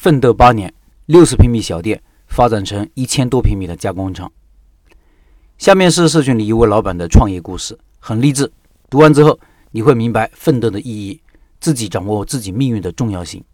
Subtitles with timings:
[0.00, 0.72] 奋斗八年，
[1.04, 4.32] 六十平米小店发展成一千多平米的加工厂。
[5.58, 8.50] 下面是社群里一位老板的创业故事，很励志。
[8.88, 9.38] 读完之后，
[9.72, 11.20] 你会明白奋斗的意义，
[11.60, 13.44] 自己掌握自己命运的重要性。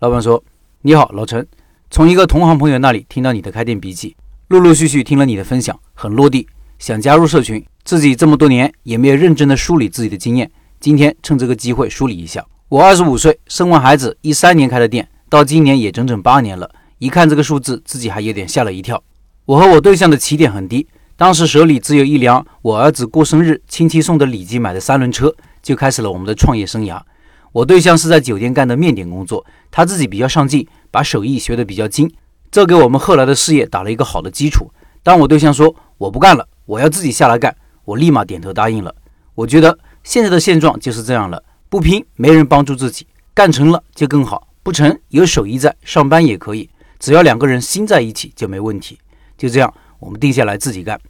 [0.00, 0.44] 老板说
[0.82, 1.48] ：“你好，老陈，
[1.90, 4.14] 从一个同行朋友那里听到你的开店笔记，
[4.48, 6.46] 陆陆续续听了你的分享，很落地，
[6.78, 7.64] 想加入社群。
[7.82, 12.44] 自己这么多年也没有认真的梳理自己的经验，今天趁这个机会梳理一下。
[12.68, 19.02] 我二十五岁，生完孩子一三年开的店。”到今年也整整八年了，一看这个数字，自己还有点吓了一跳。
[19.46, 20.86] 我和我对象的起点很低，
[21.16, 27.00] 当时手里只有一辆我儿子过生日亲戚送的礼金买的三轮车，就开始了我们的创业生涯。
[27.50, 32.12] 我对象是在酒店干的面点工作，他自己比较上进，把手艺学得比较精，
[32.50, 34.70] 这给我们后来的事业打了一个好的基础。
[35.02, 38.94] 当我对象说我不干了，我要自己下来干，我立马点头答应了。
[39.34, 44.48] 我觉得现在的现状就是这样了，不拼没人帮助自己，干成了就更好。
[44.62, 48.96] 不成，有手艺在，上班也可以，只要两个人心在一起就没问题。
[49.36, 51.00] 就这样，我们定下来自己干。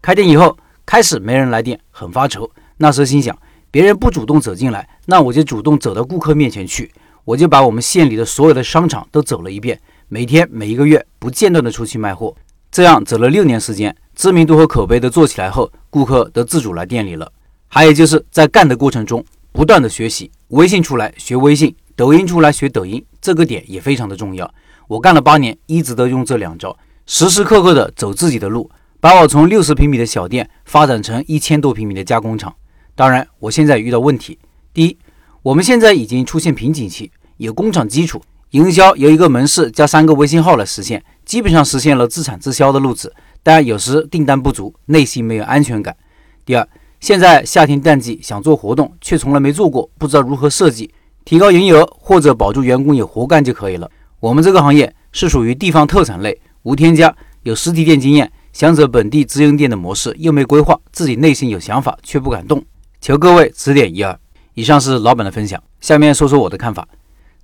[0.00, 2.48] 开店以后，开始没人来店，很发愁。
[2.76, 3.36] 那时候心想，
[3.72, 6.92] 别人不主动走进来，那我就主动走到顾客面前去。
[7.24, 12.34] 我就把我们县里的所有的商场都走了一遍，每天每一个月不间断的出去卖货。
[12.70, 17.30] 这样走了六年时间，知名度和口碑都做起来后，顾客都自主来店里了。
[17.66, 21.74] 还有就是在干的过程中，不断的学习，微信出来学微信。
[21.94, 24.52] 抖音出来学抖音，这个点也非常的重要。
[24.88, 26.76] 我干了八年，一直都用这两招，
[27.06, 32.54] 时时刻刻的走自己的路，把我从六十平米的小店发展成一千多平米的加工厂。
[32.94, 34.38] 当然，我现在遇到问题。
[34.74, 34.98] 第一，
[35.42, 38.20] 我们现在已经出现瓶颈期，有工厂基础，
[38.50, 45.96] 营销由一个门市加三个微信号来实现，基本上实现了自产自销的路子，但有时订单不足，内心没有安全感。
[46.44, 46.68] 第二，
[47.00, 50.92] 现在夏天淡季，想做活动，却从来没做过，不知道如何设计。
[51.24, 53.90] 提高营业额或者保住员工有活干就可以了。
[54.20, 62.62] 我们这个行业是属于地方特产类，无添加，有实体店经验，想走本地直营店的模式，又没规划，自己内心有想法却不敢动，
[63.00, 64.18] 求各位指点一二。
[64.54, 66.86] 以上是老板的分享，下面说说我的看法。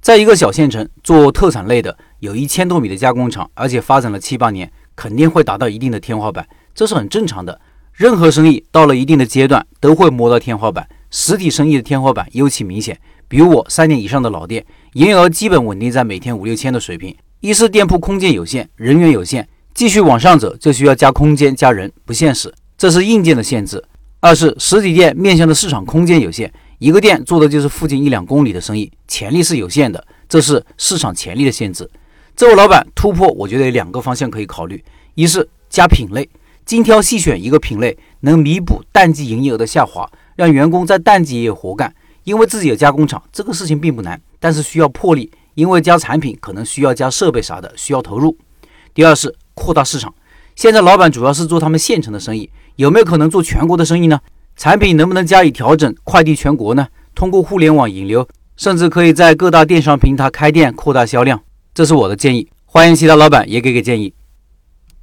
[0.00, 7.61] 在一个小县城做特产类的，有一千多米的加工厂，而且发展了七八年，肯定会达到一定的天花板，这是很正常的。
[7.93, 12.98] 任何生意到了一定的阶段，都会摸到天花板，实体生意的天花板尤其明显。
[13.28, 14.64] 比如我三年以上的老店，
[14.94, 17.14] 营业额基本稳定在每天五六千的水平。
[17.41, 23.82] 一是店铺空间有限，人员有限，继续往上走就需要加空间加人，不现实，这是硬件的限制。
[24.20, 31.88] 二是实体店面向的市场空间有限，一个店做的就是附近一两公里的生意，潜力是有限的，这是市场潜力的限制。
[32.34, 34.82] 这位老板突破，我觉得有两个方向可以考虑：
[35.14, 36.28] 一是加品类，
[36.64, 41.93] 精挑细选一个品类，能弥补淡季营业额的下滑，让员工在淡季也有活干。
[42.22, 45.28] 因为自己有加工厂，这个事情并不难，但是需要魄力。
[45.54, 48.37] 因为加产品可能需要加设备啥的，需要投入。
[48.94, 50.15] 第二是扩大市场。
[50.54, 54.21] 现在老板主要是做他们县城的生意，有没有可能做全国的生意呢？
[54.54, 56.87] 产品能不能加以调整，快递全国呢？
[57.15, 61.41] 通过互联网引流，甚至可以在各大电商平台开店，扩大销量。
[61.75, 64.12] 这是我的建议，欢迎其他老板也给给建议。